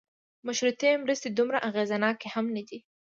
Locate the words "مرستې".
1.03-1.29